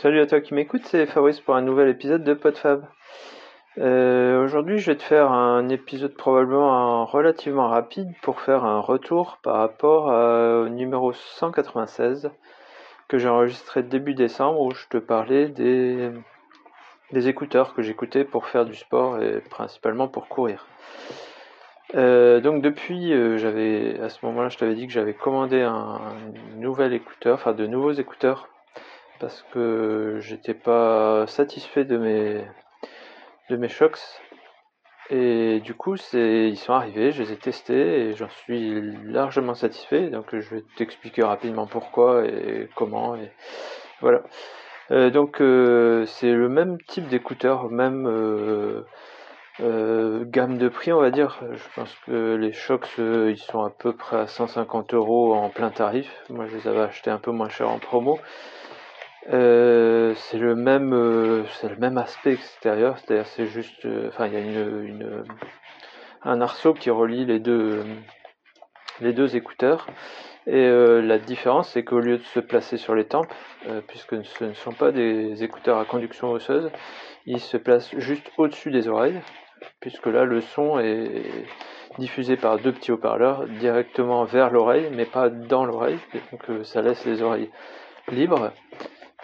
Salut 0.00 0.20
à 0.20 0.26
toi 0.26 0.40
qui 0.40 0.54
m'écoute, 0.54 0.82
c'est 0.84 1.06
Fabrice 1.06 1.40
pour 1.40 1.56
un 1.56 1.60
nouvel 1.60 1.88
épisode 1.88 2.22
de 2.22 2.32
PodFab. 2.32 2.86
Euh, 3.78 4.44
Aujourd'hui, 4.44 4.78
je 4.78 4.92
vais 4.92 4.96
te 4.96 5.02
faire 5.02 5.32
un 5.32 5.68
épisode 5.70 6.14
probablement 6.14 7.04
relativement 7.04 7.66
rapide 7.66 8.08
pour 8.22 8.40
faire 8.40 8.64
un 8.64 8.78
retour 8.78 9.38
par 9.42 9.56
rapport 9.56 10.04
au 10.04 10.68
numéro 10.68 11.12
196 11.12 12.30
que 13.08 13.18
j'ai 13.18 13.28
enregistré 13.28 13.82
début 13.82 14.14
décembre 14.14 14.60
où 14.60 14.70
je 14.70 14.86
te 14.86 14.98
parlais 14.98 15.48
des, 15.48 16.12
écouteurs 17.12 17.74
que 17.74 17.82
j'écoutais 17.82 18.22
pour 18.22 18.46
faire 18.46 18.66
du 18.66 18.76
sport 18.76 19.20
et 19.20 19.40
principalement 19.50 20.06
pour 20.06 20.28
courir. 20.28 20.64
Euh, 21.96 22.40
donc 22.40 22.62
depuis, 22.62 23.12
euh, 23.12 23.36
j'avais 23.36 23.98
à 23.98 24.10
ce 24.10 24.24
moment-là, 24.26 24.48
je 24.48 24.58
t'avais 24.58 24.76
dit 24.76 24.86
que 24.86 24.92
j'avais 24.92 25.14
commandé 25.14 25.60
un, 25.60 25.98
nouvel 26.54 26.92
écouteur, 26.92 27.34
enfin 27.34 27.52
de 27.52 27.66
nouveaux 27.66 27.90
écouteurs, 27.90 28.48
parce 29.20 29.44
que 29.52 30.18
j'étais 30.20 30.54
pas 30.54 31.26
satisfait 31.26 31.84
de 31.84 31.96
mes 31.98 32.44
de 33.50 33.56
mes 33.56 33.68
shocks. 33.68 33.98
Et 35.10 35.60
du 35.60 35.74
coup, 35.74 35.96
c'est 35.96 36.48
ils 36.48 36.56
sont 36.58 36.74
arrivés, 36.74 37.12
je 37.12 37.22
les 37.22 37.32
ai 37.32 37.36
testés 37.36 38.08
et 38.08 38.14
j'en 38.14 38.28
suis 38.28 38.80
largement 39.04 39.54
satisfait. 39.54 40.10
Donc 40.10 40.26
je 40.32 40.56
vais 40.56 40.64
t'expliquer 40.76 41.22
rapidement 41.22 41.66
pourquoi 41.66 42.26
et 42.26 42.68
comment 42.76 43.16
et 43.16 43.32
voilà. 44.00 44.22
Euh, 44.90 45.10
donc 45.10 45.36
c'est 45.38 46.32
le 46.32 46.48
même 46.48 46.78
type 46.82 47.08
d'écouteur, 47.08 47.70
même 47.70 48.06
euh, 49.60 50.24
gamme 50.24 50.56
de 50.56 50.68
prix, 50.68 50.92
on 50.92 51.00
va 51.00 51.10
dire. 51.10 51.40
Je 51.50 51.64
pense 51.74 51.92
que 52.06 52.36
les 52.36 52.52
euh, 53.00 53.30
ils 53.30 53.38
sont 53.38 53.64
à 53.64 53.70
peu 53.70 53.92
près 53.92 54.16
à 54.16 54.26
150 54.28 54.94
euros 54.94 55.34
en 55.34 55.48
plein 55.48 55.70
tarif. 55.70 56.08
Moi, 56.30 56.46
je 56.46 56.56
les 56.56 56.68
avais 56.68 56.80
achetés 56.80 57.10
un 57.10 57.18
peu 57.18 57.32
moins 57.32 57.48
cher 57.48 57.68
en 57.68 57.78
promo. 57.78 58.20
Euh, 59.30 60.14
c'est 60.14 60.38
le 60.38 60.54
même, 60.54 61.44
c'est 61.60 61.68
le 61.68 61.76
même 61.76 61.98
aspect 61.98 62.32
extérieur, 62.32 62.98
c'est-à-dire 62.98 63.26
c'est 63.26 63.46
juste, 63.46 63.86
enfin, 64.08 64.26
il 64.26 64.34
y 64.34 65.04
a 65.04 65.08
un 66.22 66.40
arceau 66.40 66.72
qui 66.74 66.90
relie 66.90 67.26
les 67.26 67.38
deux, 67.38 67.84
les 69.00 69.12
deux 69.12 69.36
écouteurs. 69.36 69.86
Et 70.46 70.66
la 70.66 71.18
différence, 71.18 71.68
c'est 71.70 71.84
qu'au 71.84 72.00
lieu 72.00 72.16
de 72.16 72.24
se 72.24 72.40
placer 72.40 72.78
sur 72.78 72.94
les 72.94 73.04
tempes, 73.04 73.34
puisque 73.86 74.24
ce 74.24 74.44
ne 74.44 74.54
sont 74.54 74.72
pas 74.72 74.92
des 74.92 75.44
écouteurs 75.44 75.78
à 75.78 75.84
conduction 75.84 76.30
osseuse, 76.30 76.70
ils 77.26 77.40
se 77.40 77.58
placent 77.58 77.94
juste 77.98 78.30
au-dessus 78.38 78.70
des 78.70 78.88
oreilles 78.88 79.20
puisque 79.80 80.06
là 80.06 80.24
le 80.24 80.40
son 80.40 80.78
est 80.78 81.22
diffusé 81.98 82.36
par 82.36 82.58
deux 82.58 82.72
petits 82.72 82.92
haut-parleurs 82.92 83.46
directement 83.46 84.24
vers 84.24 84.50
l'oreille, 84.50 84.88
mais 84.92 85.04
pas 85.04 85.28
dans 85.30 85.64
l'oreille, 85.64 85.98
donc 86.32 86.48
euh, 86.50 86.64
ça 86.64 86.82
laisse 86.82 87.04
les 87.06 87.22
oreilles 87.22 87.50
libres, 88.08 88.52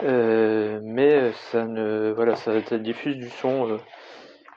euh, 0.03 0.81
mais 0.83 1.33
ça 1.51 1.65
ne 1.65 2.13
voilà 2.13 2.37
ça, 2.37 2.59
diffuse 2.79 3.17
du 3.17 3.29
son 3.31 3.79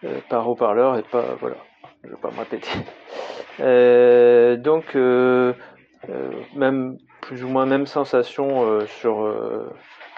euh, 0.04 0.20
par 0.30 0.50
haut-parleur 0.50 0.98
et 0.98 1.04
pas 1.04 1.36
voilà, 1.40 1.58
je 2.04 2.10
vais 2.10 2.16
pas 2.18 2.32
me 2.32 2.40
répéter. 2.40 2.70
donc 4.64 4.96
même 6.56 6.98
plus 7.22 7.44
ou 7.44 7.50
moins 7.50 7.66
même 7.66 7.86
sensation 7.86 8.80
sur 8.88 9.28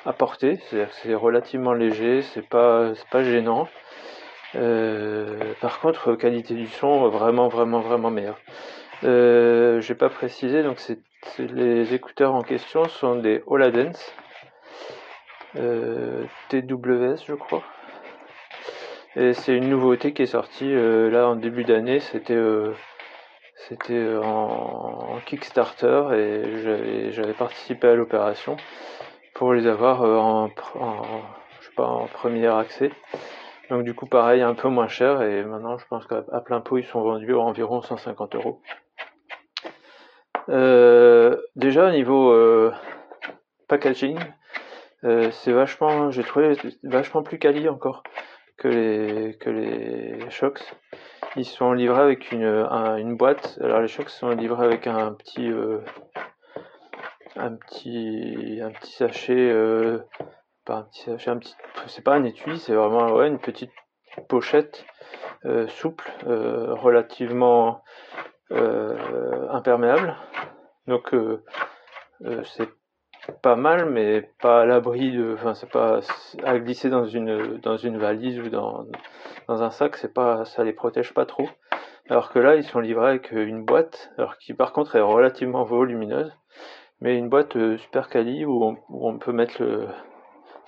à 0.05 0.13
porter, 0.13 0.57
c'est-à-dire 0.57 0.93
c'est 0.93 1.15
relativement 1.15 1.73
léger, 1.73 2.21
c'est 2.21 2.47
pas 2.47 2.91
pas 3.11 3.23
gênant. 3.23 3.67
Euh, 4.55 5.53
par 5.61 5.79
contre, 5.79 6.15
qualité 6.15 6.55
du 6.55 6.67
son 6.67 7.07
vraiment, 7.09 7.47
vraiment, 7.47 7.81
vraiment 7.81 8.09
meilleure. 8.09 8.39
Euh, 9.03 9.79
J'ai 9.81 9.95
pas 9.95 10.09
précisé, 10.09 10.63
donc 10.63 10.79
les 11.37 11.93
écouteurs 11.93 12.33
en 12.33 12.41
question 12.41 12.87
sont 12.87 13.15
des 13.15 13.43
Holadens 13.45 13.97
euh, 15.55 16.23
TWS, 16.49 17.23
je 17.25 17.33
crois. 17.33 17.63
Et 19.15 19.33
c'est 19.33 19.55
une 19.55 19.69
nouveauté 19.69 20.13
qui 20.13 20.23
est 20.23 20.27
sortie 20.27 20.71
euh, 20.71 21.09
là 21.09 21.27
en 21.27 21.35
début 21.35 21.63
d'année. 21.63 21.99
C'était 21.99 22.35
euh, 22.35 22.73
c'était 23.67 24.15
en, 24.23 25.19
Kickstarter 25.25 26.03
et 26.13 27.11
j'avais 27.11 27.33
participé 27.33 27.87
à 27.87 27.95
l'opération 27.95 28.57
pour 29.35 29.53
les 29.53 29.67
avoir 29.67 30.01
en, 30.01 30.49
en, 30.75 31.03
je 31.59 31.65
sais 31.65 31.73
pas, 31.75 31.85
en 31.85 32.07
premier 32.07 32.47
accès. 32.47 32.91
Donc 33.69 33.83
du 33.83 33.93
coup 33.93 34.07
pareil 34.07 34.41
un 34.41 34.55
peu 34.55 34.69
moins 34.69 34.87
cher 34.87 35.21
et 35.21 35.43
maintenant 35.43 35.77
je 35.77 35.85
pense 35.87 36.07
qu'à 36.07 36.21
plein 36.41 36.61
pot 36.61 36.77
ils 36.77 36.85
sont 36.85 37.01
vendus 37.01 37.33
à 37.33 37.39
environ 37.39 37.81
150 37.81 38.35
euros. 38.35 38.61
Euh, 40.49 41.37
déjà 41.55 41.87
au 41.87 41.91
niveau 41.91 42.31
euh, 42.31 42.73
packaging, 43.67 44.17
euh, 45.03 45.31
c'est 45.31 45.51
vachement, 45.51 46.11
j'ai 46.11 46.23
trouvé 46.23 46.57
vachement 46.83 47.23
plus 47.23 47.39
quali 47.39 47.69
encore 47.69 48.03
que 48.57 48.67
les 48.67 49.37
que 49.37 49.49
les 49.49 50.29
shocks. 50.29 50.63
Ils 51.35 51.45
sont 51.45 51.73
livrés 51.73 52.01
avec 52.01 52.31
une, 52.31 52.43
une 52.43 53.15
boîte. 53.15 53.59
Alors 53.61 53.81
les 53.81 53.87
shocks 53.87 54.09
sont 54.09 54.29
livrés 54.29 54.65
avec 54.65 54.87
un 54.87 55.13
petit 55.13 55.49
un 57.35 57.55
petit 57.55 58.59
un 58.61 58.71
petit 58.71 58.91
sachet 58.91 59.51
un 60.69 61.37
petit 61.37 61.55
c'est 61.87 62.03
pas 62.03 62.15
un 62.15 62.23
étui, 62.23 62.59
c'est 62.59 62.73
vraiment 62.73 63.11
ouais, 63.13 63.27
une 63.27 63.39
petite 63.39 63.71
pochette 64.27 64.85
euh, 65.45 65.67
souple, 65.67 66.11
euh, 66.27 66.73
relativement 66.75 67.83
euh, 68.51 69.47
imperméable. 69.49 70.15
Donc 70.87 71.15
c'est 72.45 72.69
pas 73.31 73.55
mal, 73.55 73.89
mais 73.89 74.29
pas 74.41 74.61
à 74.61 74.65
l'abri 74.65 75.11
de, 75.11 75.33
enfin 75.33 75.53
c'est 75.53 75.69
pas 75.69 75.99
à 76.43 76.59
glisser 76.59 76.89
dans 76.89 77.05
une 77.05 77.57
dans 77.57 77.77
une 77.77 77.97
valise 77.97 78.39
ou 78.39 78.49
dans 78.49 78.85
dans 79.47 79.63
un 79.63 79.69
sac, 79.71 79.97
c'est 79.97 80.13
pas 80.13 80.45
ça 80.45 80.63
les 80.63 80.73
protège 80.73 81.13
pas 81.13 81.25
trop. 81.25 81.47
Alors 82.09 82.31
que 82.31 82.39
là, 82.39 82.55
ils 82.55 82.63
sont 82.63 82.79
livrés 82.79 83.09
avec 83.09 83.31
une 83.31 83.63
boîte, 83.65 84.11
alors 84.17 84.37
qui 84.37 84.53
par 84.53 84.73
contre 84.73 84.95
est 84.95 85.01
relativement 85.01 85.63
volumineuse, 85.63 86.35
mais 87.01 87.17
une 87.17 87.29
boîte 87.29 87.53
super 87.77 88.09
quali 88.09 88.45
où 88.45 88.75
on, 88.89 89.19
peut 89.19 89.31
mettre 89.31 89.61
le, 89.61 89.87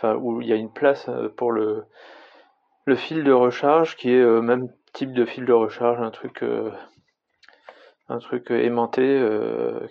où 0.03 0.41
il 0.41 0.47
y 0.47 0.53
a 0.53 0.55
une 0.55 0.71
place 0.71 1.09
euh, 1.09 1.29
pour 1.29 1.51
le, 1.51 1.85
le 2.85 2.95
fil 2.95 3.23
de 3.23 3.31
recharge 3.31 3.95
qui 3.95 4.11
est 4.11 4.21
euh, 4.21 4.41
même 4.41 4.69
type 4.93 5.13
de 5.13 5.25
fil 5.25 5.45
de 5.45 5.53
recharge, 5.53 6.01
un 6.01 6.11
truc, 6.11 6.43
euh, 6.43 6.71
un 8.09 8.19
truc 8.19 8.51
aimanté 8.51 9.25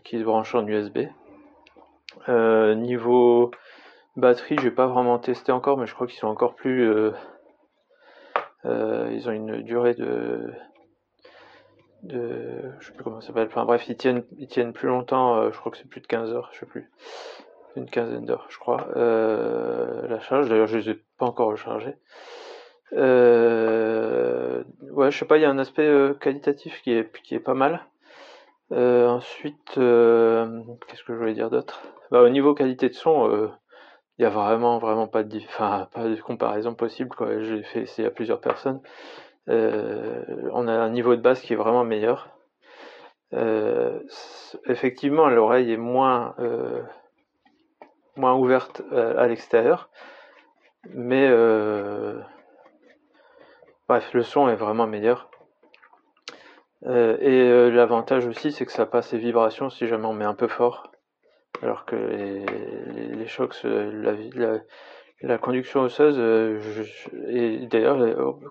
qui 0.05 0.19
se 0.19 0.25
branche 0.25 0.55
en 0.55 0.67
USB. 0.67 0.99
Niveau 2.29 3.51
batterie, 4.17 4.57
j'ai 4.61 4.71
pas 4.71 4.87
vraiment 4.87 5.19
testé 5.19 5.53
encore, 5.53 5.79
mais 5.79 5.87
je 5.87 5.95
crois 5.95 6.07
qu'ils 6.07 6.19
sont 6.19 6.29
encore 6.29 6.55
plus. 6.55 6.91
ils 8.65 9.29
ont 9.29 9.33
une 9.33 9.63
durée 9.63 9.95
de. 9.95 10.53
de 12.03 12.73
je 12.81 12.87
sais 12.87 12.93
plus 12.93 13.05
comment 13.05 13.21
ça 13.21 13.29
s'appelle. 13.29 13.49
Enfin 13.49 13.65
bref, 13.65 13.89
ils 13.89 13.97
tiennent, 13.97 14.25
ils 14.39 14.49
tiennent 14.49 14.73
plus 14.73 14.89
longtemps, 14.89 15.51
je 15.51 15.59
crois 15.59 15.73
que 15.73 15.79
c'est 15.79 15.89
plus 15.89 16.01
de 16.01 16.07
15 16.07 16.33
heures, 16.33 16.51
je 16.53 16.61
sais 16.61 16.67
plus 16.67 16.91
une 17.77 17.89
quinzaine 17.89 18.25
d'heures, 18.25 18.47
je 18.49 18.59
crois. 18.59 18.89
Euh, 18.97 20.07
la 20.09 20.21
charge, 20.21 20.49
d'ailleurs, 20.49 20.67
je 20.67 20.79
les 20.79 20.91
ai 20.91 20.95
pas 21.19 21.27
encore 21.27 21.51
rechargés. 21.51 21.97
Euh, 22.93 24.65
ouais, 24.91 25.11
je 25.11 25.19
sais 25.19 25.25
pas, 25.25 25.39
il 25.39 25.43
y 25.43 25.45
a 25.45 25.51
un 25.51 25.59
aspect 25.59 25.87
euh, 25.87 26.15
qualitatif 26.15 26.83
qui 26.83 26.93
est, 26.93 27.11
qui 27.23 27.35
est 27.35 27.41
pas 27.41 27.55
mal. 27.55 27.87
Euh, 28.73 29.09
ensuite, 29.09 29.79
euh, 29.79 30.63
qu'est-ce 30.87 31.03
que 31.05 31.13
je 31.13 31.19
voulais 31.19 31.35
dire 31.35 31.51
d'autre? 31.51 31.83
Bah, 32.11 32.23
Au 32.23 32.29
niveau 32.29 32.55
qualité 32.55 32.89
de 32.89 32.95
son, 32.95 33.51
il 34.19 34.23
y 34.23 34.25
a 34.25 34.31
vraiment, 34.31 34.79
vraiment 34.79 35.09
pas 35.09 35.23
de, 35.25 35.39
enfin, 35.39 35.89
pas 35.93 36.05
de 36.05 36.21
comparaison 36.21 36.75
possible. 36.75 37.11
Quoi. 37.17 37.41
J'ai 37.43 37.63
fait 37.63 37.81
essayer 37.83 38.09
à 38.09 38.11
plusieurs 38.11 38.41
personnes. 38.41 38.81
on 39.49 40.69
a 40.69 40.73
un 40.73 40.91
niveau 40.91 41.17
de 41.17 41.21
base 41.21 41.41
qui 41.41 41.53
est 41.53 41.57
vraiment 41.57 41.85
meilleur. 41.85 42.29
effectivement, 44.67 45.29
l'oreille 45.29 45.73
est 45.73 45.77
moins 45.77 46.35
moins 48.21 48.35
ouverte 48.35 48.83
euh, 48.93 49.19
à 49.19 49.27
l'extérieur. 49.27 49.91
Mais 50.95 51.27
euh, 51.29 52.21
bref, 53.89 54.13
le 54.15 54.23
son 54.23 54.49
est 54.49 54.57
vraiment 54.57 54.87
meilleur. 54.87 55.30
Euh, 56.87 57.17
et 57.21 57.71
l'avantage 57.71 58.27
aussi, 58.27 58.53
c'est 58.53 58.67
que 58.67 58.73
ça 58.73 58.87
passe 58.87 59.13
les 59.13 59.19
vibrations 59.19 59.71
si 59.71 59.87
jamais 59.87 60.07
on 60.07 60.13
met 60.13 60.25
un 60.25 60.35
peu 60.35 60.49
fort. 60.49 60.91
Alors 61.63 61.85
que 61.85 61.97
les, 61.97 63.27
chocs, 63.27 63.55
la, 63.65 64.61
la, 65.21 65.39
conduction 65.39 65.83
osseuse, 65.83 66.19
et 67.29 67.67
d'ailleurs, 67.67 67.99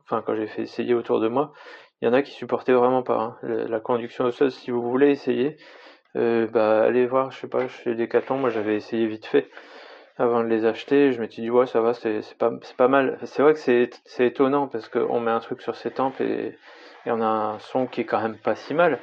enfin, 0.04 0.22
quand 0.24 0.36
j'ai 0.36 0.48
fait 0.48 0.64
essayer 0.64 0.94
autour 0.94 1.20
de 1.20 1.28
moi, 1.28 1.54
il 2.02 2.06
y 2.06 2.08
en 2.08 2.14
a 2.14 2.22
qui 2.22 2.32
supportaient 2.32 2.74
vraiment 2.74 3.02
pas. 3.02 3.20
Hein. 3.20 3.38
La, 3.42 3.80
conduction 3.80 4.26
osseuse, 4.26 4.54
si 4.54 4.70
vous 4.70 4.84
voulez 4.84 5.10
essayer, 5.10 5.58
bah, 6.14 6.82
allez 6.84 7.08
voir, 7.08 7.32
je 7.32 7.40
sais 7.40 7.48
pas, 7.48 7.68
chez 7.68 7.96
Decathlon, 7.96 8.38
moi 8.38 8.50
j'avais 8.50 8.76
essayé 8.76 9.08
vite 9.08 9.26
fait 9.26 9.50
avant 10.20 10.44
de 10.44 10.50
les 10.50 10.66
acheter, 10.66 11.14
je 11.14 11.22
m'étais 11.22 11.42
dit 11.42 11.50
ouais 11.50 11.66
ça 11.66 11.80
va, 11.80 11.94
c'est 11.94 12.22
pas, 12.38 12.52
pas 12.78 12.88
mal. 12.90 13.18
C'est 13.24 13.42
vrai 13.42 13.54
que 13.54 13.60
c'est 13.60 14.26
étonnant 14.26 14.68
parce 14.68 14.90
qu'on 14.90 15.20
met 15.22 15.32
un 15.32 15.40
truc 15.40 15.62
sur 15.62 15.76
ses 15.76 15.92
tempes 15.92 16.20
et, 16.20 16.58
et, 17.06 17.12
on 17.12 17.22
a 17.22 17.26
un 17.26 17.60
son 17.60 17.88
qui 17.88 18.02
est 18.02 18.06
quand 18.06 18.22
même 18.22 18.38
pas 18.38 18.56
si 18.56 18.74
mal. 18.74 19.00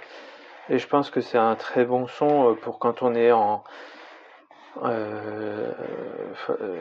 Et 0.69 0.78
je 0.78 0.87
pense 0.88 1.10
que 1.10 1.20
c'est 1.20 1.38
un 1.38 1.54
très 1.54 1.84
bon 1.84 2.06
son 2.06 2.50
euh, 2.50 2.54
pour 2.54 2.78
quand 2.78 3.02
on 3.02 3.14
est 3.14 3.32
en, 3.32 3.62
euh, 4.84 5.72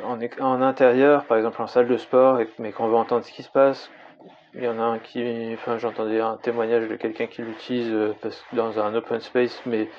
en, 0.03 0.19
en, 0.39 0.61
intérieur, 0.61 1.25
par 1.25 1.37
exemple 1.37 1.61
en 1.61 1.67
salle 1.67 1.87
de 1.87 1.97
sport, 1.97 2.39
mais 2.59 2.71
qu'on 2.71 2.87
veut 2.87 2.95
entendre 2.95 3.23
ce 3.23 3.31
qui 3.31 3.43
se 3.43 3.51
passe. 3.51 3.91
Il 4.55 4.63
y 4.63 4.67
en 4.67 4.79
a 4.79 4.83
un 4.83 4.99
qui, 4.99 5.51
enfin 5.53 5.77
j'entendais 5.77 6.21
un 6.21 6.37
témoignage 6.37 6.87
de 6.87 6.95
quelqu'un 6.95 7.27
qui 7.27 7.41
l'utilise 7.41 7.93
dans 8.53 8.79
un 8.79 8.95
open 8.95 9.19
space, 9.19 9.61
mais 9.65 9.89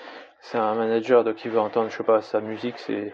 c'est 0.41 0.59
un 0.59 0.75
manager 0.75 1.25
donc 1.25 1.45
il 1.45 1.51
veut 1.51 1.61
entendre, 1.61 1.91
je 1.91 1.97
sais 1.97 2.05
pas, 2.05 2.23
sa 2.23 2.41
musique, 2.41 2.79
c'est 2.79 3.13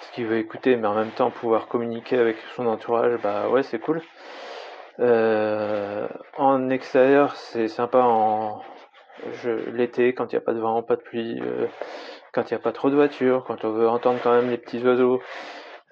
ce 0.00 0.12
qu'il 0.12 0.26
veut 0.26 0.38
écouter, 0.38 0.76
mais 0.76 0.88
en 0.88 0.94
même 0.94 1.10
temps 1.10 1.30
pouvoir 1.30 1.68
communiquer 1.68 2.18
avec 2.18 2.36
son 2.56 2.66
entourage, 2.66 3.18
bah 3.22 3.48
ouais 3.48 3.62
c'est 3.62 3.78
cool. 3.78 4.02
Euh, 5.00 6.06
en 6.36 6.68
extérieur, 6.68 7.34
c'est 7.36 7.68
sympa 7.68 8.00
en 8.00 8.62
l'été 9.72 10.14
quand 10.14 10.32
il 10.32 10.36
n'y 10.36 10.38
a 10.38 10.44
pas 10.44 10.52
de 10.52 10.60
vent, 10.60 10.82
pas 10.82 10.96
de 10.96 11.02
pluie, 11.02 11.40
euh, 11.42 11.66
quand 12.32 12.50
il 12.50 12.54
n'y 12.54 12.60
a 12.60 12.62
pas 12.62 12.72
trop 12.72 12.90
de 12.90 12.94
voitures, 12.94 13.44
quand 13.46 13.64
on 13.64 13.70
veut 13.70 13.88
entendre 13.88 14.18
quand 14.22 14.32
même 14.32 14.50
les 14.50 14.58
petits 14.58 14.82
oiseaux, 14.82 15.20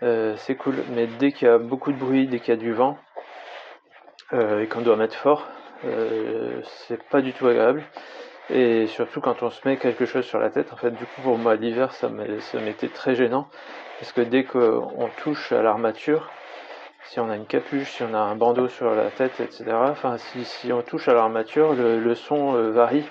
euh, 0.03 0.35
c'est 0.37 0.57
cool. 0.57 0.77
Mais 0.95 1.07
dès 1.07 1.33
qu'il 1.33 1.49
y 1.49 1.51
a 1.51 1.59
beaucoup 1.59 1.93
de 1.93 1.99
bruit, 1.99 2.27
dès 2.27 2.39
qu'il 2.39 2.55
y 2.55 2.57
a 2.57 2.61
du 2.61 2.73
vent 2.73 2.99
et 4.33 4.67
qu'on 4.67 4.83
doit 4.83 4.97
mettre 4.97 5.15
fort, 5.15 5.49
c'est 6.63 7.03
pas 7.05 7.23
du 7.23 7.33
tout 7.33 7.47
agréable. 7.47 7.83
Et 8.51 8.87
surtout 8.89 9.23
quand 9.23 9.43
on 9.43 9.51
se 9.51 9.67
met 9.67 9.79
quelque 9.79 10.05
chose 10.05 10.27
sur 10.27 10.39
la 10.39 10.51
tête, 10.51 10.73
en 10.73 10.77
fait, 10.77 10.91
du 10.91 11.05
coup 11.05 11.23
pour 11.23 11.39
moi 11.39 11.55
l'hiver 11.55 11.93
ça 11.93 12.09
m'était 12.09 12.89
très 12.89 13.15
gênant 13.15 13.49
parce 13.99 14.13
que 14.13 14.21
dès 14.21 14.45
qu'on 14.45 15.09
touche 15.23 15.53
à 15.53 15.63
l'armature, 15.63 16.31
si 17.09 17.21
on 17.21 17.31
a 17.31 17.37
une 17.37 17.47
capuche, 17.47 17.91
si 17.91 18.03
on 18.03 18.13
a 18.13 18.19
un 18.19 18.35
bandeau 18.35 18.69
sur 18.69 18.95
la 18.95 19.11
tête, 19.11 19.41
etc. 19.41 19.65
Enfin, 19.73 20.17
si, 20.19 20.73
on 20.73 20.83
touche 20.83 21.09
à 21.09 21.15
l'armature, 21.15 21.73
le, 21.73 22.15
son 22.15 22.55
euh, 22.55 22.71
varie 22.71 23.05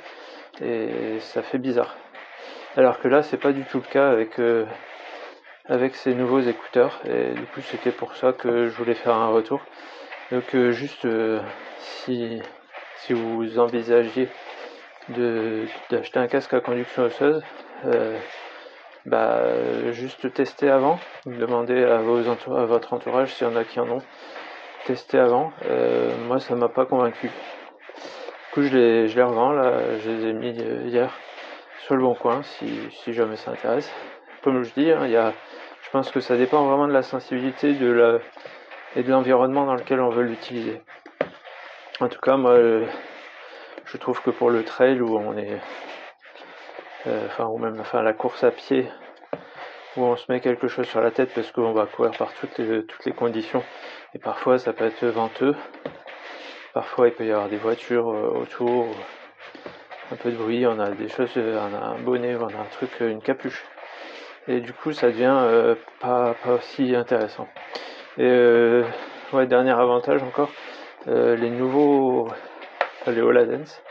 et 0.62 1.20
ça 1.20 1.42
fait 1.42 1.58
bizarre. 1.58 1.96
Alors 2.76 3.00
que 3.00 3.08
là, 3.08 3.24
c'est 3.24 3.38
pas 3.38 3.52
du 3.52 3.64
tout 3.64 3.78
le 3.78 3.92
cas 3.92 4.10
avec 4.10 4.40
euh, 4.40 4.66
avec 5.66 5.96
ces 5.96 6.14
nouveaux 6.14 6.42
écouteurs. 6.42 7.02
Et 7.06 7.34
du 7.34 7.46
coup, 7.48 7.62
c'était 7.62 7.92
pour 7.92 8.16
ça 8.16 8.34
que 8.34 8.68
je 8.68 8.76
voulais 8.78 8.94
faire 8.94 9.16
un 9.16 9.30
retour. 9.30 9.62
Donc, 10.32 10.54
euh, 10.54 10.72
juste 10.72 11.08
si 11.80 12.40
si 12.98 13.14
vous 13.14 13.58
envisagiez 13.58 14.30
d'acheter 15.10 16.20
un 16.20 16.28
casque 16.28 16.54
à 16.54 16.60
conduction 16.60 17.04
osseuse, 17.04 17.42
bah, 19.07 19.42
juste 19.94 20.33
tester 20.33 20.69
avant, 20.69 21.00
demander 21.25 21.83
à, 21.83 21.98
vos 21.98 22.21
votre 22.65 22.94
entourage 22.94 23.33
s'il 23.33 23.48
y 23.48 23.50
en 23.50 23.56
a 23.56 23.63
qui 23.63 23.80
en 23.80 23.89
ont, 23.89 24.01
tester 24.86 25.18
avant. 25.18 25.51
Euh, 25.65 26.12
moi, 26.27 26.39
ça 26.39 26.56
m'a 26.56 26.68
pas 26.68 26.86
convaincu. 26.86 27.27
Du 27.27 28.54
coup, 28.54 28.62
je 28.63 28.77
les, 28.77 29.24
revends, 29.24 29.51
là, 29.51 29.98
je 30.04 30.09
les 30.09 30.25
ai 30.27 30.33
mis 30.33 30.56
euh, 30.59 30.83
hier 30.86 31.12
sur 31.86 31.95
le 31.95 32.01
bon 32.01 32.15
coin, 32.15 32.42
si, 32.44 33.13
jamais 33.13 33.38
ça 33.38 33.51
intéresse. 33.51 33.89
Comme 34.44 34.63
je 34.63 34.74
dis, 34.74 34.92
hein, 34.92 35.07
y 35.07 35.15
a, 35.15 35.31
je 35.83 35.89
pense 35.89 36.12
que 36.12 36.19
ça 36.19 36.36
dépend 36.36 36.65
vraiment 36.65 36.88
de 36.88 36.94
la 36.94 37.04
sensibilité 37.04 37.74
de 37.74 37.89
la, 37.89 38.19
et 38.98 39.04
de 39.04 39.09
l'environnement 39.09 39.65
dans 39.65 39.75
lequel 39.75 40.01
on 40.01 40.09
veut 40.09 40.24
l'utiliser. 40.24 40.81
En 42.01 42.09
tout 42.09 42.19
cas, 42.19 42.36
moi, 42.36 42.57
je 43.86 43.98
trouve 43.98 44.21
que 44.21 44.31
pour 44.31 44.50
le 44.50 44.63
trail 44.63 45.00
où 45.00 45.18
on 45.18 45.38
est 45.38 45.54
euh, 45.54 45.57
enfin 47.25 47.45
ou 47.45 47.57
même 47.57 47.81
la 47.94 48.13
course 48.13 48.44
à 48.44 48.51
pied 48.51 48.88
où 49.98 50.04
on 50.04 50.15
se 50.15 50.31
met 50.31 50.39
quelque 50.39 50.68
chose 50.68 50.88
sur 50.88 51.01
la 51.01 51.12
tête 51.12 51.31
parce 51.33 51.51
qu'on 51.51 51.74
va 51.74 51.86
courir 51.86 52.12
par 52.18 52.33
toutes 52.33 52.57
les, 52.59 52.86
toutes 52.86 53.06
les 53.06 53.13
conditions. 53.13 53.63
Et 54.13 54.19
parfois 54.19 54.59
ça 54.59 54.74
peut 54.74 54.86
être 54.86 55.06
venteux. 55.07 55.56
Parfois 56.74 57.07
il 57.07 57.13
peut 57.13 57.25
y 57.25 57.31
avoir 57.31 57.50
des 57.50 57.57
voitures 57.57 58.09
euh, 58.09 58.42
autour 58.42 58.88
un 60.12 60.15
peu 60.15 60.31
de 60.31 60.38
bruit 60.38 60.65
on 60.65 60.80
a 60.80 60.89
des 60.92 61.09
choses 61.09 61.31
on 61.36 61.75
a 61.75 61.86
un 61.86 62.00
bonnet 62.00 62.36
on 62.36 62.48
a 62.48 62.62
un 62.62 62.69
truc 62.71 62.92
une 63.00 63.21
capuche. 63.21 63.63
Et 64.48 64.62
du 64.62 64.71
coup 64.71 64.94
ça 64.94 65.07
devient 65.07 65.36
euh, 65.36 65.75
pas, 66.00 66.36
pas 66.44 66.54
aussi 66.54 66.95
intéressant. 66.95 67.48
Et 68.18 68.81
ouais 69.33 69.48
dernier 69.48 69.71
avantage 69.71 70.24
encore 70.24 70.50
les 71.06 71.50
nouveaux 71.50 72.27
les 73.06 73.21
Holadens 73.21 73.81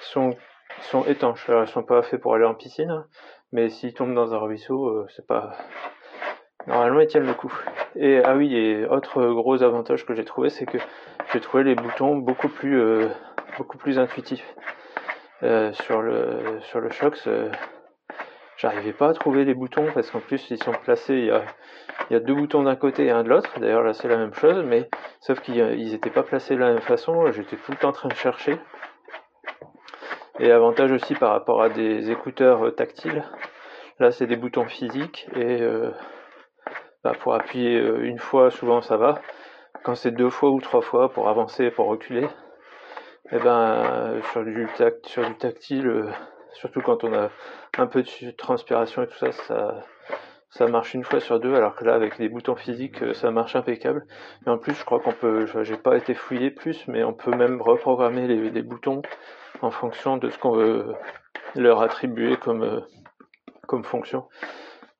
sont 0.00 0.36
sont 0.82 1.04
étanches. 1.04 1.48
Alors, 1.48 1.68
sont 1.68 1.82
pas 1.82 2.02
faits 2.02 2.20
pour 2.20 2.34
aller 2.34 2.44
en 2.44 2.54
piscine, 2.54 3.04
mais 3.52 3.68
s'ils 3.68 3.94
tombent 3.94 4.14
dans 4.14 4.34
un 4.34 4.38
ruisseau, 4.38 4.86
euh, 4.86 5.06
c'est 5.14 5.26
pas. 5.26 5.52
Normalement, 6.66 7.00
ils 7.00 7.06
tiennent 7.06 7.26
le 7.26 7.34
coup. 7.34 7.52
Et 7.96 8.20
ah 8.22 8.36
oui, 8.36 8.54
et 8.54 8.86
autre 8.86 9.24
gros 9.30 9.62
avantage 9.62 10.04
que 10.04 10.14
j'ai 10.14 10.24
trouvé, 10.24 10.50
c'est 10.50 10.66
que 10.66 10.78
j'ai 11.32 11.40
trouvé 11.40 11.64
les 11.64 11.74
boutons 11.74 12.16
beaucoup 12.16 12.48
plus, 12.48 12.78
euh, 12.78 13.08
beaucoup 13.56 13.78
plus 13.78 13.98
intuitifs. 13.98 14.54
Euh, 15.42 15.72
sur 15.72 16.02
le 16.02 16.60
sur 16.60 16.80
le 16.80 16.90
Shox, 16.90 17.26
j'arrivais 18.58 18.92
pas 18.92 19.08
à 19.08 19.14
trouver 19.14 19.46
les 19.46 19.54
boutons 19.54 19.86
parce 19.94 20.10
qu'en 20.10 20.20
plus 20.20 20.50
ils 20.50 20.62
sont 20.62 20.72
placés. 20.72 21.14
Il 21.14 21.24
y 21.24 21.30
a, 21.30 21.42
il 22.10 22.12
y 22.12 22.16
a 22.16 22.20
deux 22.20 22.34
boutons 22.34 22.62
d'un 22.62 22.76
côté 22.76 23.06
et 23.06 23.10
un 23.10 23.22
de 23.22 23.30
l'autre. 23.30 23.58
D'ailleurs 23.58 23.82
là 23.82 23.94
c'est 23.94 24.08
la 24.08 24.18
même 24.18 24.34
chose, 24.34 24.62
mais 24.66 24.90
sauf 25.20 25.40
qu'ils 25.40 25.90
n'étaient 25.90 26.10
pas 26.10 26.22
placés 26.22 26.56
de 26.56 26.60
la 26.60 26.74
même 26.74 26.82
façon. 26.82 27.32
J'étais 27.32 27.56
tout 27.56 27.72
le 27.72 27.78
temps 27.78 27.88
en 27.88 27.92
train 27.92 28.08
de 28.10 28.14
chercher. 28.14 28.58
Et 30.40 30.50
avantage 30.52 30.90
aussi 30.90 31.14
par 31.14 31.32
rapport 31.32 31.60
à 31.60 31.68
des 31.68 32.10
écouteurs 32.10 32.64
euh, 32.64 32.70
tactiles, 32.70 33.22
là 33.98 34.10
c'est 34.10 34.26
des 34.26 34.36
boutons 34.36 34.64
physiques 34.64 35.28
et 35.36 35.60
euh, 35.60 35.90
bah, 37.04 37.12
pour 37.20 37.34
appuyer 37.34 37.78
euh, 37.78 38.02
une 38.06 38.18
fois 38.18 38.50
souvent 38.50 38.80
ça 38.80 38.96
va. 38.96 39.20
Quand 39.84 39.94
c'est 39.94 40.12
deux 40.12 40.30
fois 40.30 40.50
ou 40.50 40.60
trois 40.62 40.80
fois 40.80 41.12
pour 41.12 41.28
avancer, 41.28 41.70
pour 41.70 41.88
reculer, 41.88 42.24
et 42.24 43.36
eh 43.36 43.38
ben 43.38 44.14
sur 44.32 44.42
du 44.42 44.66
tact, 44.78 45.06
sur 45.06 45.26
du 45.26 45.34
tactile, 45.36 46.06
surtout 46.54 46.80
quand 46.80 47.04
on 47.04 47.12
a 47.12 47.28
un 47.76 47.86
peu 47.86 48.02
de 48.02 48.30
transpiration 48.30 49.02
et 49.02 49.08
tout 49.08 49.18
ça, 49.18 49.32
ça 49.32 49.84
ça 50.50 50.66
marche 50.66 50.94
une 50.94 51.04
fois 51.04 51.20
sur 51.20 51.38
deux, 51.38 51.54
alors 51.54 51.76
que 51.76 51.84
là 51.84 51.94
avec 51.94 52.18
les 52.18 52.28
boutons 52.28 52.56
physiques 52.56 53.14
ça 53.14 53.30
marche 53.30 53.54
impeccable. 53.56 54.06
Et 54.46 54.50
en 54.50 54.58
plus 54.58 54.74
je 54.74 54.84
crois 54.84 55.00
qu'on 55.00 55.12
peut, 55.12 55.46
j'ai 55.62 55.76
pas 55.76 55.96
été 55.96 56.14
fouillé 56.14 56.50
plus, 56.50 56.86
mais 56.88 57.04
on 57.04 57.12
peut 57.12 57.34
même 57.34 57.62
reprogrammer 57.62 58.26
les, 58.26 58.62
boutons 58.62 59.02
en 59.62 59.70
fonction 59.70 60.16
de 60.16 60.28
ce 60.28 60.38
qu'on 60.38 60.52
veut 60.52 60.94
leur 61.54 61.82
attribuer 61.82 62.36
comme, 62.36 62.62
euh, 62.62 62.80
comme 63.66 63.84
fonction. 63.84 64.28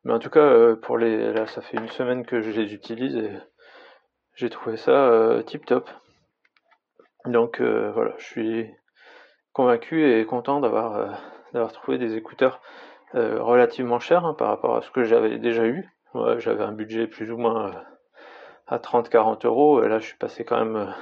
Mais 0.04 0.12
en 0.12 0.18
tout 0.18 0.30
cas, 0.30 0.40
euh, 0.40 0.76
pour 0.76 0.98
les, 0.98 1.32
là, 1.32 1.46
ça 1.46 1.60
fait 1.60 1.76
une 1.76 1.88
semaine 1.88 2.24
que 2.24 2.40
je 2.40 2.50
les 2.50 2.72
utilise 2.72 3.16
et 3.16 3.32
j'ai 4.34 4.50
trouvé 4.50 4.76
ça 4.76 4.92
euh, 4.92 5.42
tip 5.42 5.66
top. 5.66 5.90
Donc 7.26 7.60
voilà, 7.60 8.14
je 8.16 8.24
suis 8.24 8.70
convaincu 9.52 10.10
et 10.10 10.24
content 10.24 10.60
d'avoir 10.60 11.20
d'avoir 11.52 11.72
trouvé 11.72 11.98
des 11.98 12.16
écouteurs 12.16 12.62
relativement 13.14 13.98
chers 13.98 14.24
hein, 14.24 14.34
par 14.34 14.48
rapport 14.48 14.76
à 14.76 14.82
ce 14.82 14.90
que 14.90 15.04
j'avais 15.04 15.38
déjà 15.38 15.66
eu. 15.66 15.88
j'avais 16.38 16.64
un 16.64 16.72
budget 16.72 17.06
plus 17.06 17.30
ou 17.30 17.36
moins 17.36 17.72
à 18.66 18.78
30-40 18.78 19.46
euros 19.46 19.82
et 19.82 19.88
là 19.88 19.98
je 19.98 20.06
suis 20.06 20.16
passé 20.16 20.44
quand 20.44 20.64
même 20.64 20.94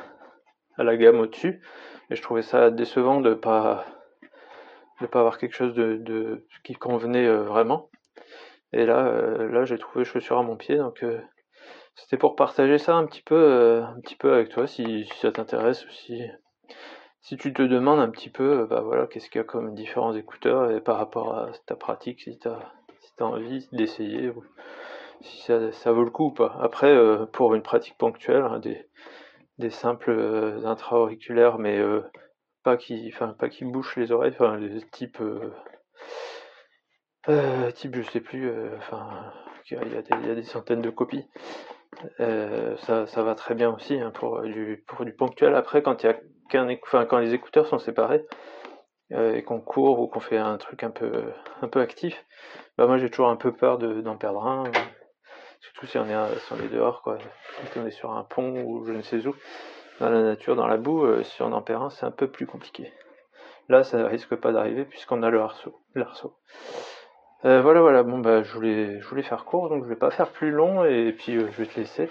à 0.76 0.84
la 0.84 0.96
gamme 0.96 1.20
au-dessus. 1.20 1.62
Et 2.10 2.16
je 2.16 2.22
trouvais 2.22 2.42
ça 2.42 2.70
décevant 2.70 3.20
de 3.20 3.34
pas 3.34 3.84
pas 5.06 5.20
avoir 5.20 5.38
quelque 5.38 5.54
chose 5.54 5.74
de, 5.74 6.44
qui 6.64 6.74
convenait 6.74 7.26
euh, 7.26 7.44
vraiment. 7.44 7.88
Et 8.72 8.84
là, 8.84 9.06
euh, 9.06 9.48
là, 9.50 9.64
j'ai 9.64 9.78
trouvé 9.78 10.04
chaussures 10.04 10.38
à 10.38 10.42
mon 10.42 10.56
pied, 10.56 10.76
donc 10.76 11.02
euh, 11.02 11.20
c'était 11.94 12.18
pour 12.18 12.36
partager 12.36 12.78
ça 12.78 12.96
un 12.96 13.06
petit 13.06 13.22
peu, 13.22 13.82
un 13.82 14.00
petit 14.00 14.16
peu 14.16 14.32
avec 14.32 14.50
toi, 14.50 14.66
si, 14.66 15.06
si 15.06 15.18
ça 15.20 15.32
t'intéresse 15.32 15.86
ou 15.86 15.90
si 15.90 16.22
si 17.20 17.36
tu 17.36 17.52
te 17.52 17.62
demandes 17.62 18.00
un 18.00 18.10
petit 18.10 18.30
peu, 18.30 18.66
bah 18.66 18.80
voilà, 18.80 19.06
qu'est-ce 19.06 19.28
qu'il 19.28 19.38
y 19.38 19.42
a 19.42 19.44
comme 19.44 19.74
différents 19.74 20.14
écouteurs 20.14 20.70
et 20.70 20.80
par 20.80 20.96
rapport 20.96 21.36
à 21.36 21.50
ta 21.66 21.76
pratique, 21.76 22.22
si 22.22 22.34
si 22.34 22.48
as 22.48 23.24
envie 23.24 23.68
d'essayer 23.72 24.32
si 25.20 25.42
ça, 25.42 25.92
vaut 25.92 26.04
le 26.04 26.10
coup 26.10 26.26
ou 26.26 26.30
pas. 26.30 26.56
Après, 26.60 26.96
pour 27.32 27.54
une 27.54 27.62
pratique 27.62 27.98
ponctuelle, 27.98 28.44
hein, 28.44 28.60
des 29.58 29.70
simples 29.70 30.10
euh, 30.10 30.64
intra-auriculaires, 30.64 31.58
mais 31.58 31.78
euh, 31.78 32.02
pas 32.62 32.76
qui, 32.76 33.12
pas 33.38 33.48
qui 33.48 33.64
bouchent 33.64 33.96
les 33.96 34.12
oreilles, 34.12 34.34
enfin 34.38 34.58
types, 34.92 35.20
euh, 37.28 37.70
type 37.72 37.96
je 37.96 38.02
sais 38.02 38.20
plus, 38.20 38.50
enfin 38.76 39.32
il 39.70 39.76
y 39.76 40.30
a 40.30 40.34
des 40.34 40.42
centaines 40.44 40.80
de 40.80 40.90
copies. 40.90 41.26
Ça, 42.18 43.06
ça 43.06 43.22
va 43.22 43.34
très 43.34 43.54
bien 43.54 43.70
aussi 43.74 43.98
hein, 43.98 44.12
pour 44.12 44.42
du 44.42 45.12
ponctuel. 45.16 45.54
Après, 45.54 45.82
quand 45.82 46.06
quand 46.50 47.18
les 47.18 47.34
écouteurs 47.34 47.66
sont 47.66 47.78
séparés 47.78 48.24
et 49.10 49.42
qu'on 49.42 49.60
court 49.60 50.00
ou 50.00 50.06
qu'on 50.06 50.20
fait 50.20 50.38
un 50.38 50.56
truc 50.58 50.82
un 50.82 50.90
peu 50.90 51.80
actif, 51.80 52.24
bah 52.76 52.86
moi 52.86 52.98
j'ai 52.98 53.10
toujours 53.10 53.28
un 53.28 53.36
peu 53.36 53.52
peur 53.52 53.78
de, 53.78 54.00
d'en 54.00 54.16
perdre 54.16 54.46
un. 54.46 54.64
Surtout 55.60 55.86
si 55.86 55.98
on 55.98 56.04
est, 56.04 56.68
dehors, 56.68 57.02
quoi. 57.02 57.18
Si 57.72 57.78
on 57.78 57.86
est 57.86 57.90
sur 57.90 58.12
un 58.12 58.24
pont 58.24 58.62
ou 58.64 58.86
je 58.86 58.92
ne 58.92 59.02
sais 59.02 59.26
où, 59.26 59.34
dans 60.00 60.08
la 60.08 60.22
nature, 60.22 60.54
dans 60.54 60.66
la 60.66 60.76
boue, 60.76 61.04
euh, 61.04 61.22
si 61.24 61.42
on 61.42 61.52
en 61.52 61.62
perd 61.62 61.82
un, 61.82 61.90
c'est 61.90 62.06
un 62.06 62.10
peu 62.10 62.30
plus 62.30 62.46
compliqué. 62.46 62.92
Là, 63.68 63.82
ça 63.82 64.06
risque 64.06 64.34
pas 64.36 64.52
d'arriver 64.52 64.84
puisqu'on 64.84 65.22
a 65.22 65.30
le 65.30 65.40
harceau. 65.40 65.82
Euh, 67.44 67.62
voilà, 67.62 67.80
voilà. 67.80 68.02
Bon, 68.02 68.18
bah, 68.18 68.42
je 68.42 68.52
voulais, 68.52 69.22
faire 69.22 69.44
court, 69.44 69.68
donc 69.68 69.84
je 69.84 69.88
vais 69.88 69.96
pas 69.96 70.10
faire 70.10 70.28
plus 70.28 70.50
long 70.50 70.84
et 70.84 71.12
puis 71.12 71.36
euh, 71.36 71.48
je 71.52 71.62
vais 71.62 71.66
te 71.66 71.78
laisser. 71.78 72.10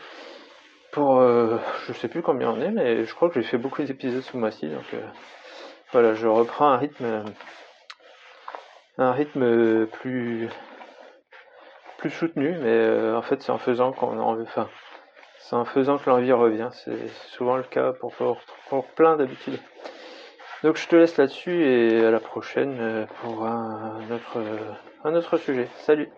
Pour, 0.91 1.21
je 1.21 1.93
sais 1.93 2.07
plus 2.07 2.23
combien 2.23 2.49
on 2.49 2.59
est, 2.59 2.71
mais 2.71 3.05
je 3.05 3.13
crois 3.13 3.29
que 3.29 3.39
j'ai 3.39 3.45
fait 3.45 3.57
beaucoup 3.59 3.83
d'épisodes 3.83 4.23
ce 4.23 4.35
mois-ci, 4.35 4.67
donc 4.67 4.95
voilà, 5.91 6.15
je 6.15 6.27
reprends 6.27 6.69
un 6.69 6.77
rythme, 6.77 7.25
un 8.97 9.11
rythme 9.11 9.85
plus 9.87 10.49
plus 11.99 12.09
soutenu, 12.09 12.57
mais 12.59 13.11
en 13.13 13.21
fait 13.21 13.43
c'est 13.43 13.51
en 13.51 13.59
faisant 13.59 13.91
qu'on 13.91 14.17
en 14.17 14.41
enfin, 14.41 14.69
c'est 15.49 15.55
en 15.55 15.63
faisant 15.63 15.97
que 15.97 16.09
l'envie 16.09 16.33
revient. 16.33 16.69
C'est 16.73 17.07
souvent 17.29 17.55
le 17.55 17.63
cas 17.63 17.93
pour, 17.93 18.13
pour 18.69 18.85
plein 18.95 19.15
d'habitudes. 19.15 19.59
Donc 20.63 20.77
je 20.77 20.87
te 20.87 20.95
laisse 20.95 21.17
là-dessus 21.17 21.63
et 21.63 22.05
à 22.05 22.11
la 22.11 22.19
prochaine 22.19 23.07
pour 23.21 23.45
un 23.45 23.99
autre, 24.11 24.41
un 25.03 25.13
autre 25.13 25.37
sujet. 25.37 25.67
Salut 25.85 26.09